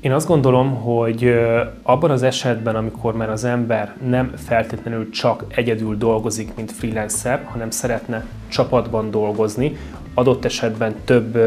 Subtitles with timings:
[0.00, 1.34] Én azt gondolom, hogy
[1.82, 7.70] abban az esetben, amikor már az ember nem feltétlenül csak egyedül dolgozik, mint freelancer, hanem
[7.70, 9.76] szeretne csapatban dolgozni,
[10.14, 11.38] adott esetben több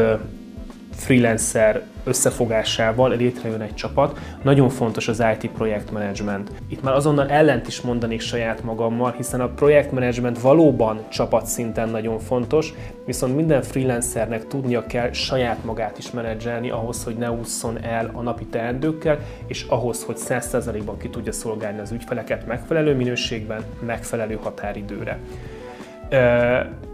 [1.02, 4.18] freelancer összefogásával létrejön egy csapat.
[4.42, 6.50] Nagyon fontos az IT projektmenedzsment.
[6.68, 12.74] Itt már azonnal ellent is mondanék saját magammal, hiszen a projektmenedzsment valóban csapatszinten nagyon fontos,
[13.06, 18.22] viszont minden freelancernek tudnia kell saját magát is menedzselni ahhoz, hogy ne ússzon el a
[18.22, 25.18] napi teendőkkel, és ahhoz, hogy 100%-ban ki tudja szolgálni az ügyfeleket megfelelő minőségben, megfelelő határidőre.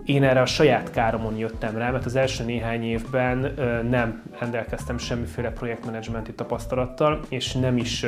[0.09, 3.55] Én erre a saját káromon jöttem rá, mert az első néhány évben
[3.91, 8.07] nem rendelkeztem semmiféle projektmenedzsmenti tapasztalattal, és nem is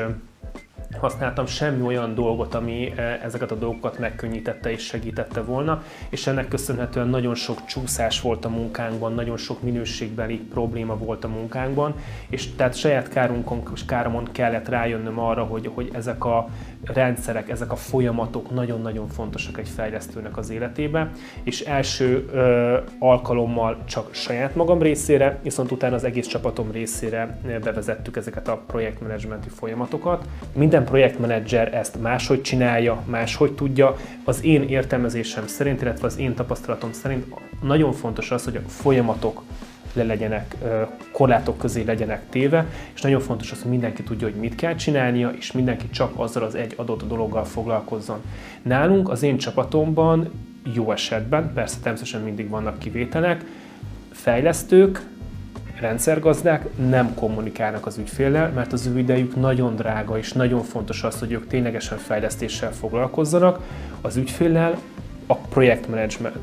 [0.99, 7.09] használtam semmi olyan dolgot, ami ezeket a dolgokat megkönnyítette és segítette volna, és ennek köszönhetően
[7.09, 11.95] nagyon sok csúszás volt a munkánkban, nagyon sok minőségbeli probléma volt a munkánkban,
[12.29, 16.49] és tehát saját kárunkon káromon kellett rájönnöm arra, hogy, hogy ezek a
[16.85, 21.11] rendszerek, ezek a folyamatok nagyon-nagyon fontosak egy fejlesztőnek az életébe,
[21.43, 28.17] és első ö, alkalommal csak saját magam részére, viszont utána az egész csapatom részére bevezettük
[28.17, 30.25] ezeket a projektmenedzsmenti folyamatokat.
[30.53, 33.97] Minden projektmenedzser ezt máshogy csinálja, máshogy tudja.
[34.25, 37.27] Az én értelmezésem szerint, illetve az én tapasztalatom szerint
[37.63, 39.43] nagyon fontos az, hogy a folyamatok
[39.93, 40.57] le legyenek,
[41.13, 45.31] korlátok közé legyenek téve, és nagyon fontos az, hogy mindenki tudja, hogy mit kell csinálnia,
[45.39, 48.19] és mindenki csak azzal az egy adott dologgal foglalkozzon.
[48.63, 50.31] Nálunk, az én csapatomban
[50.75, 53.45] jó esetben, persze természetesen mindig vannak kivételek,
[54.13, 55.07] fejlesztők,
[55.81, 61.19] rendszergazdák nem kommunikálnak az ügyféllel, mert az ő idejük nagyon drága, és nagyon fontos az,
[61.19, 63.61] hogy ők ténylegesen fejlesztéssel foglalkozzanak.
[64.01, 64.79] Az ügyféllel
[65.31, 65.39] a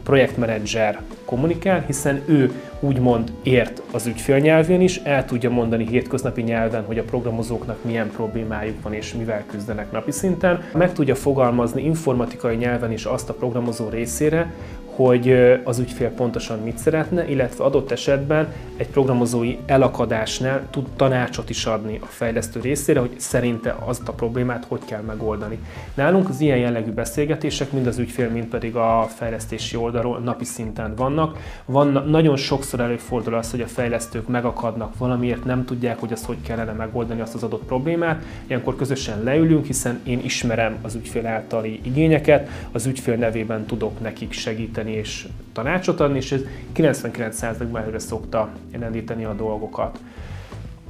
[0.03, 6.97] projektmenedzser kommunikál, hiszen ő úgymond ért az ügyfél is, el tudja mondani hétköznapi nyelven, hogy
[6.97, 10.63] a programozóknak milyen problémájuk van és mivel küzdenek napi szinten.
[10.73, 14.53] Meg tudja fogalmazni informatikai nyelven is azt a programozó részére,
[14.97, 21.65] hogy az ügyfél pontosan mit szeretne, illetve adott esetben egy programozói elakadásnál tud tanácsot is
[21.65, 25.59] adni a fejlesztő részére, hogy szerinte azt a problémát hogy kell megoldani.
[25.93, 30.95] Nálunk az ilyen jellegű beszélgetések mind az ügyfél, mind pedig a fejlesztési oldalról napi szinten
[30.95, 31.37] vannak.
[31.65, 36.41] Van, nagyon sokszor előfordul az, hogy a fejlesztők megakadnak valamiért, nem tudják, hogy azt hogy
[36.41, 38.23] kellene megoldani azt az adott problémát.
[38.47, 44.31] Ilyenkor közösen leülünk, hiszen én ismerem az ügyfél általi igényeket, az ügyfél nevében tudok nekik
[44.31, 46.41] segíteni segíteni és tanácsot adni, és ez
[46.75, 49.99] 99%-ban előre szokta elendíteni a dolgokat.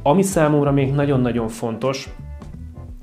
[0.04, 2.10] Ami számomra még nagyon-nagyon fontos,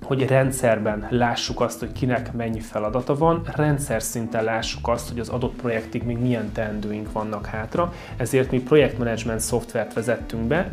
[0.04, 5.28] hogy rendszerben lássuk azt, hogy kinek mennyi feladata van, rendszer szinten lássuk azt, hogy az
[5.28, 10.70] adott projektig még milyen teendőink vannak hátra, ezért mi projektmenedzsment szoftvert vezettünk be.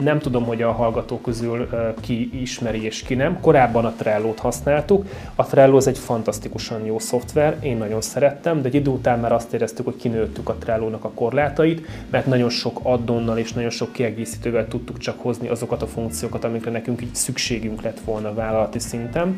[0.00, 1.68] Nem tudom, hogy a hallgatók közül
[2.00, 3.40] ki ismeri és ki nem.
[3.40, 5.06] Korábban a Trello-t használtuk.
[5.34, 9.32] A Trello az egy fantasztikusan jó szoftver, én nagyon szerettem, de egy idő után már
[9.32, 13.92] azt éreztük, hogy kinőttük a Trello-nak a korlátait, mert nagyon sok addonnal és nagyon sok
[13.92, 18.78] kiegészítővel tudtuk csak hozni azokat a funkciókat, amikre nekünk így szükségünk lett volna vállalni vállalati
[18.78, 19.36] szinten,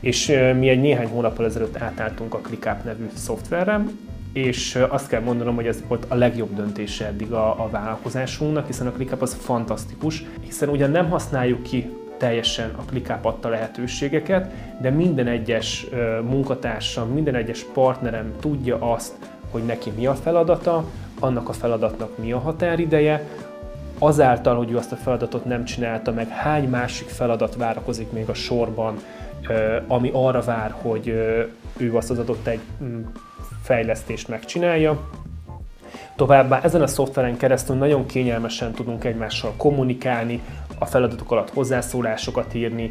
[0.00, 0.26] és
[0.58, 3.84] mi egy néhány hónappal ezelőtt átálltunk a ClickUp nevű szoftverre,
[4.32, 8.86] és azt kell mondanom, hogy ez volt a legjobb döntése eddig a, a vállalkozásunknak, hiszen
[8.86, 14.90] a ClickUp az fantasztikus, hiszen ugyan nem használjuk ki teljesen a ClickUp adta lehetőségeket, de
[14.90, 15.86] minden egyes
[16.28, 19.14] munkatársam, minden egyes partnerem tudja azt,
[19.50, 20.84] hogy neki mi a feladata,
[21.20, 23.26] annak a feladatnak mi a határideje,
[24.02, 28.34] azáltal, hogy ő azt a feladatot nem csinálta meg, hány másik feladat várakozik még a
[28.34, 28.96] sorban,
[29.86, 31.06] ami arra vár, hogy
[31.76, 33.02] ő azt az adott egy mm,
[33.62, 35.10] fejlesztést megcsinálja.
[36.16, 40.40] Továbbá ezen a szoftveren keresztül nagyon kényelmesen tudunk egymással kommunikálni,
[40.78, 42.90] a feladatok alatt hozzászólásokat írni,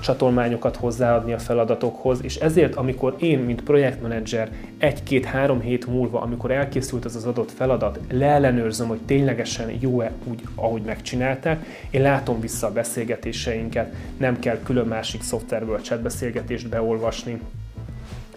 [0.00, 7.04] csatolmányokat hozzáadni a feladatokhoz, és ezért, amikor én, mint projektmenedzser egy-két-három hét múlva, amikor elkészült
[7.04, 12.72] az az adott feladat, leellenőrzöm, hogy ténylegesen jó-e úgy, ahogy megcsinálták, én látom vissza a
[12.72, 17.40] beszélgetéseinket, nem kell külön másik szoftverből chatbeszélgetést beolvasni,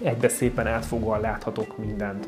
[0.04, 2.28] egybe szépen átfogóan láthatok mindent.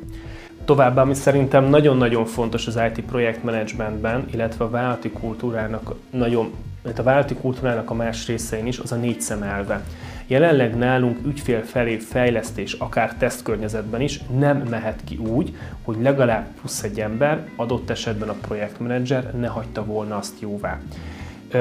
[0.67, 6.53] Továbbá, ami szerintem nagyon-nagyon fontos az IT projektmenedzsmentben, illetve a vállalati kultúrának nagyon
[6.83, 9.83] mert a vállalati kultúrának a más részein is, az a négy szem elve.
[10.27, 16.83] Jelenleg nálunk ügyfél felé fejlesztés, akár tesztkörnyezetben is nem mehet ki úgy, hogy legalább plusz
[16.83, 20.79] egy ember, adott esetben a projektmenedzser ne hagyta volna azt jóvá.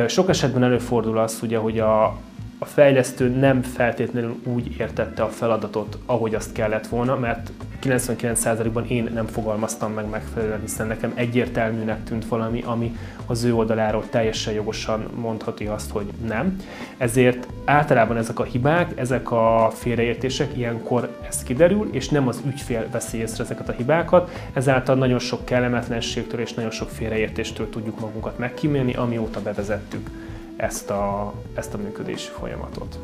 [0.07, 2.05] Sok esetben előfordul az, ugye, hogy a,
[2.59, 7.51] a fejlesztő nem feltétlenül úgy értette a feladatot, ahogy azt kellett volna, mert
[7.83, 12.97] 99%-ban én nem fogalmaztam meg megfelelően, hiszen nekem egyértelműnek tűnt valami, ami
[13.27, 16.57] az ő oldaláról teljesen jogosan mondhatja azt, hogy nem.
[16.97, 22.87] Ezért általában ezek a hibák, ezek a félreértések, ilyenkor ez kiderül, és nem az ügyfél
[22.91, 28.39] veszi észre ezeket a hibákat, ezáltal nagyon sok kellemetlenségtől és nagyon sok félreértéstől tudjuk magunkat
[28.39, 30.11] megkímélni, amióta bevezettük
[30.57, 32.99] ezt a, ezt a működési folyamatot.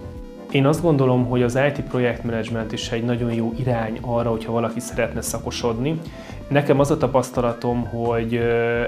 [0.52, 4.81] Én azt gondolom, hogy az IT projektmenedzsment is egy nagyon jó irány arra, hogyha valaki
[4.81, 6.00] szeretne szakosodni.
[6.49, 8.34] Nekem az a tapasztalatom, hogy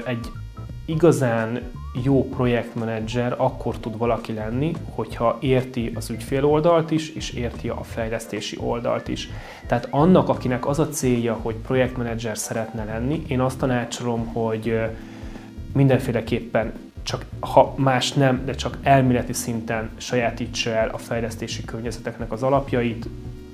[0.04, 0.30] egy
[0.84, 1.60] igazán
[2.02, 7.82] jó projektmenedzser akkor tud valaki lenni, hogyha érti az ügyfél oldalt is, és érti a
[7.82, 9.28] fejlesztési oldalt is.
[9.66, 14.80] Tehát annak, akinek az a célja, hogy projektmenedzser szeretne lenni, én azt tanácsolom, hogy
[15.72, 16.72] mindenféleképpen
[17.04, 23.08] csak ha más nem, de csak elméleti szinten sajátítsa el a fejlesztési környezeteknek az alapjait,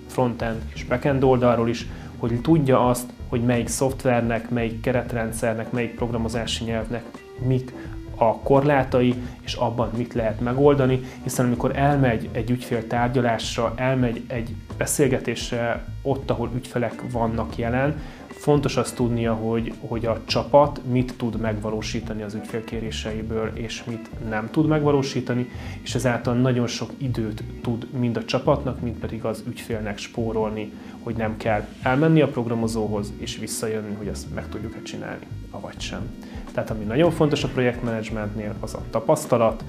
[0.06, 1.86] frontend és backend oldalról is,
[2.18, 7.04] hogy tudja azt, hogy melyik szoftvernek, melyik keretrendszernek, melyik programozási nyelvnek
[7.46, 7.72] mik
[8.16, 14.54] a korlátai, és abban mit lehet megoldani, hiszen amikor elmegy egy ügyfél tárgyalásra, elmegy egy
[14.76, 18.00] beszélgetésre ott, ahol ügyfelek vannak jelen,
[18.40, 24.28] Fontos azt tudnia, hogy, hogy a csapat mit tud megvalósítani az ügyfél kéréseiből, és mit
[24.28, 25.48] nem tud megvalósítani,
[25.82, 30.72] és ezáltal nagyon sok időt tud mind a csapatnak, mind pedig az ügyfélnek spórolni,
[31.02, 36.10] hogy nem kell elmenni a programozóhoz, és visszajönni, hogy ezt meg tudjuk-e csinálni, avagy sem.
[36.52, 39.64] Tehát ami nagyon fontos a projektmenedzsmentnél, az a tapasztalat,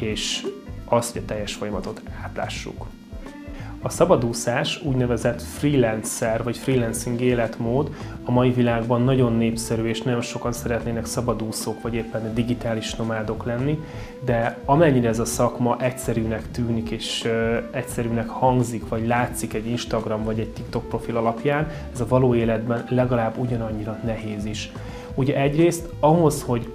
[0.00, 0.46] és
[0.84, 2.86] az, hogy a teljes folyamatot átlássuk.
[3.82, 7.90] A szabadúszás, úgynevezett freelancer vagy freelancing életmód
[8.24, 13.78] a mai világban nagyon népszerű, és nagyon sokan szeretnének szabadúszók vagy éppen digitális nomádok lenni,
[14.24, 17.28] de amennyire ez a szakma egyszerűnek tűnik és
[17.70, 22.84] egyszerűnek hangzik, vagy látszik egy Instagram vagy egy TikTok profil alapján, ez a való életben
[22.88, 24.72] legalább ugyanannyira nehéz is.
[25.14, 26.72] Ugye egyrészt ahhoz, hogy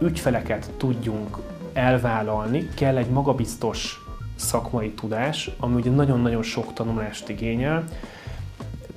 [0.00, 1.36] ügyfeleket tudjunk
[1.72, 4.00] elvállalni, kell egy magabiztos
[4.40, 7.84] szakmai tudás, ami ugye nagyon-nagyon sok tanulást igényel.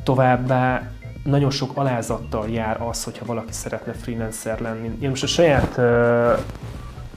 [0.03, 0.91] Továbbá
[1.23, 4.97] nagyon sok alázattal jár az, hogyha valaki szeretne freelancer lenni.
[4.99, 5.79] Én most a saját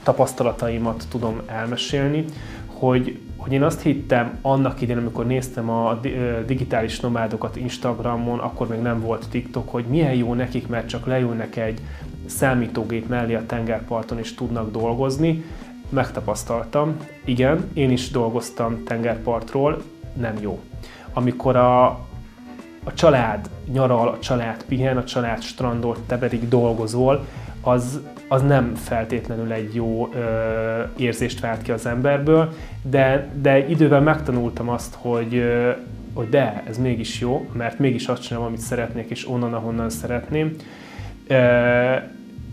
[0.03, 2.25] tapasztalataimat tudom elmesélni,
[2.67, 6.01] hogy, hogy én azt hittem annak idején, amikor néztem a
[6.47, 11.57] digitális nomádokat Instagramon, akkor még nem volt TikTok, hogy milyen jó nekik, mert csak leülnek
[11.57, 11.81] egy
[12.27, 15.45] számítógép mellé a tengerparton és tudnak dolgozni,
[15.89, 16.97] megtapasztaltam.
[17.25, 19.83] Igen, én is dolgoztam tengerpartról,
[20.17, 20.61] nem jó.
[21.13, 21.87] Amikor a,
[22.85, 27.25] a család nyaral, a család pihen, a család strandol, te pedig dolgozol,
[27.61, 34.01] az, az nem feltétlenül egy jó ö, érzést vált ki az emberből, de, de idővel
[34.01, 35.71] megtanultam azt, hogy, ö,
[36.15, 40.55] hogy de, ez mégis jó, mert mégis azt csinálom, amit szeretnék, és onnan, ahonnan szeretném.
[41.27, 41.95] Ö,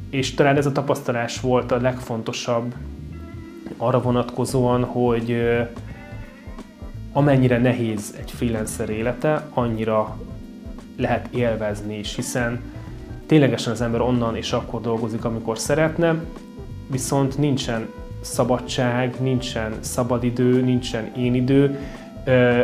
[0.09, 2.74] és talán ez a tapasztalás volt a legfontosabb
[3.85, 5.38] arra vonatkozóan, hogy
[7.12, 10.18] amennyire nehéz egy freelancer élete, annyira
[10.97, 12.62] lehet élvezni is, hiszen
[13.25, 16.24] ténylegesen az ember onnan és akkor dolgozik, amikor szeretne,
[16.88, 17.88] viszont nincsen
[18.21, 21.79] szabadság, nincsen szabadidő, nincsen én idő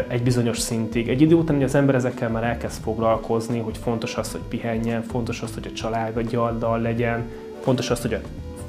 [0.08, 1.10] egy bizonyos szintig.
[1.10, 5.42] Egy idő után az ember ezekkel már elkezd foglalkozni, hogy fontos az, hogy pihenjen, fontos
[5.42, 7.30] az, hogy a családjaddal legyen,
[7.62, 8.20] fontos az, hogy a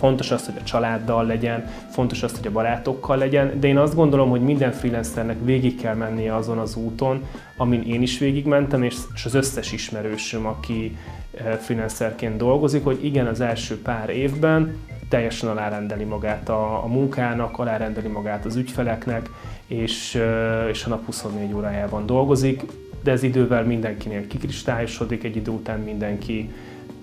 [0.00, 3.94] fontos az, hogy a családdal legyen, fontos az, hogy a barátokkal legyen, de én azt
[3.94, 8.96] gondolom, hogy minden freelancernek végig kell mennie azon az úton, amin én is végigmentem, és
[9.24, 10.96] az összes ismerősöm, aki
[11.34, 14.76] eh, freelancerként dolgozik, hogy igen, az első pár évben
[15.08, 19.30] teljesen alárendeli magát a, a munkának, alárendeli magát az ügyfeleknek,
[19.66, 22.62] és, eh, és a nap 24 órájában dolgozik,
[23.02, 26.50] de ez idővel mindenkinél kikristályosodik, egy idő után mindenki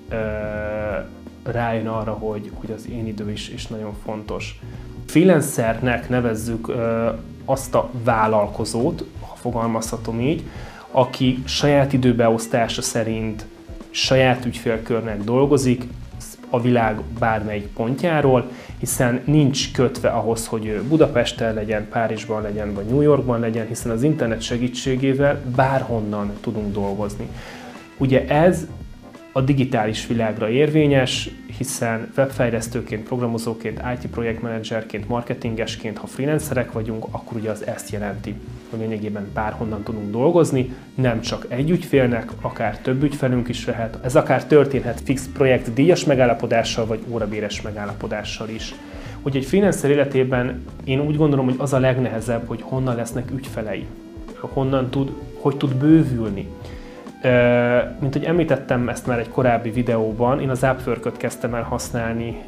[0.09, 1.05] eh,
[1.51, 4.59] rájön arra, hogy, hogy az én idő is, is nagyon fontos.
[5.05, 7.09] Freelancernek nevezzük ö,
[7.45, 10.43] azt a vállalkozót, ha fogalmazhatom így,
[10.91, 13.45] aki saját időbeosztása szerint
[13.89, 15.83] saját ügyfélkörnek dolgozik,
[16.49, 23.01] a világ bármelyik pontjáról, hiszen nincs kötve ahhoz, hogy Budapesten legyen, Párizsban legyen, vagy New
[23.01, 27.27] Yorkban legyen, hiszen az internet segítségével bárhonnan tudunk dolgozni.
[27.97, 28.67] Ugye ez
[29.37, 37.49] a digitális világra érvényes, hiszen webfejlesztőként, programozóként, IT projektmenedzserként, marketingesként, ha freelancerek vagyunk, akkor ugye
[37.49, 38.35] az ezt jelenti,
[38.69, 43.99] hogy lényegében bárhonnan tudunk dolgozni, nem csak egy ügyfélnek, akár több ügyfelünk is lehet.
[44.03, 48.75] Ez akár történhet fix projekt díjas megállapodással, vagy órabéres megállapodással is.
[49.21, 53.85] Hogy egy freelancer életében én úgy gondolom, hogy az a legnehezebb, hogy honnan lesznek ügyfelei,
[54.39, 56.47] honnan tud, hogy tud bővülni
[57.99, 62.43] Mint hogy említettem ezt már egy korábbi videóban, én az Upwork-öt kezdtem el használni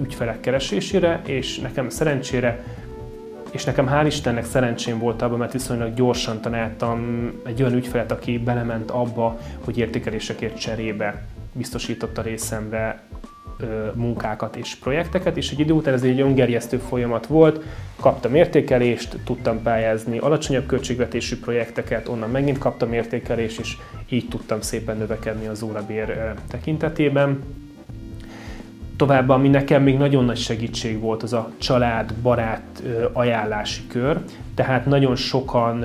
[0.00, 2.64] ügyfelek keresésére, és nekem szerencsére
[3.50, 8.38] és nekem hál' Istennek szerencsém volt abban, mert viszonylag gyorsan találtam egy olyan ügyfelet, aki
[8.38, 11.22] belement abba, hogy értékelésekért cserébe
[11.52, 13.00] biztosította részemre
[13.94, 17.64] munkákat és projekteket, és egy idő után ez egy öngerjesztő folyamat volt,
[18.00, 23.76] kaptam értékelést, tudtam pályázni alacsonyabb költségvetésű projekteket, onnan megint kaptam értékelést, és
[24.08, 27.42] így tudtam szépen növekedni az órabér tekintetében.
[28.96, 34.18] Továbbá, ami nekem még nagyon nagy segítség volt, az a család, barát ajánlási kör.
[34.54, 35.84] Tehát nagyon sokan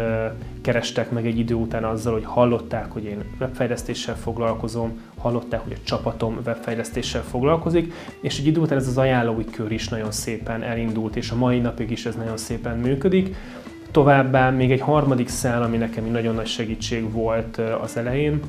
[0.66, 5.84] kerestek meg egy idő után azzal, hogy hallották, hogy én webfejlesztéssel foglalkozom, hallották, hogy a
[5.84, 11.16] csapatom webfejlesztéssel foglalkozik, és egy idő után ez az ajánlói kör is nagyon szépen elindult,
[11.16, 13.36] és a mai napig is ez nagyon szépen működik.
[13.92, 18.42] Továbbá még egy harmadik szál, ami nekem nagyon nagy segítség volt az elején,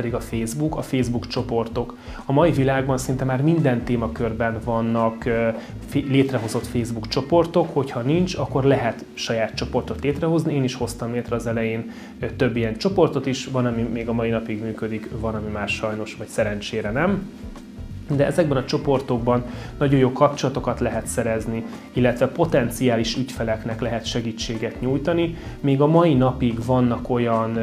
[0.00, 1.96] pedig a Facebook, a Facebook csoportok.
[2.24, 5.28] A mai világban szinte már minden témakörben vannak
[5.92, 10.54] létrehozott Facebook csoportok, hogyha nincs, akkor lehet saját csoportot létrehozni.
[10.54, 11.90] Én is hoztam létre az elején
[12.36, 16.16] több ilyen csoportot is, van, ami még a mai napig működik, van, ami már sajnos,
[16.16, 17.30] vagy szerencsére nem
[18.16, 19.44] de ezekben a csoportokban
[19.78, 25.36] nagyon jó kapcsolatokat lehet szerezni, illetve potenciális ügyfeleknek lehet segítséget nyújtani.
[25.60, 27.58] Még a mai napig vannak olyan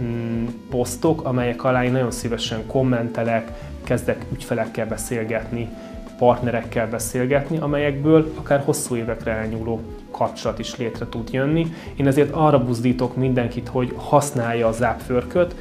[0.00, 3.52] mm, posztok, amelyek alá én nagyon szívesen kommentelek,
[3.84, 5.68] kezdek ügyfelekkel beszélgetni,
[6.18, 11.66] partnerekkel beszélgetni, amelyekből akár hosszú évekre elnyúló kapcsolat is létre tud jönni.
[11.96, 15.54] Én ezért arra buzdítok mindenkit, hogy használja az Upwork-öt,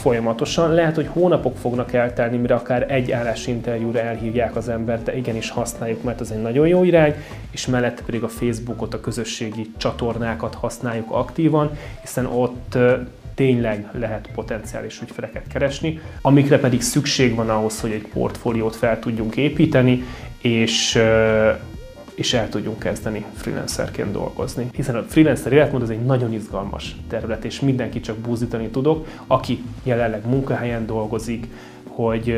[0.00, 0.72] folyamatosan.
[0.74, 6.02] Lehet, hogy hónapok fognak eltelni, mire akár egy állásinterjúra elhívják az embert, de igenis használjuk,
[6.02, 7.14] mert ez egy nagyon jó irány,
[7.50, 11.70] és mellette pedig a Facebookot, a közösségi csatornákat használjuk aktívan,
[12.00, 12.78] hiszen ott
[13.40, 19.36] tényleg lehet potenciális ügyfeleket keresni, amikre pedig szükség van ahhoz, hogy egy portfóliót fel tudjunk
[19.36, 20.04] építeni,
[20.38, 20.98] és
[22.14, 24.66] és el tudjunk kezdeni freelancerként dolgozni.
[24.72, 29.62] Hiszen a freelancer életmód az egy nagyon izgalmas terület, és mindenki csak búzítani tudok, aki
[29.82, 31.46] jelenleg munkahelyen dolgozik,
[31.84, 32.34] hogy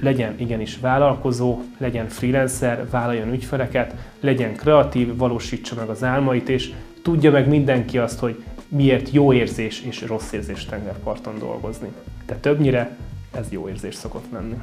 [0.00, 7.30] legyen igenis vállalkozó, legyen freelancer, vállaljon ügyfeleket, legyen kreatív, valósítsa meg az álmait, és tudja
[7.30, 11.88] meg mindenki azt, hogy miért jó érzés és rossz érzés tengerparton dolgozni.
[12.26, 12.96] De többnyire
[13.32, 14.56] ez jó érzés szokott lenni.